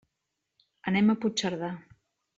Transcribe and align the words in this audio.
Anem 0.93 1.13
a 1.15 1.19
Puigcerdà. 1.25 1.73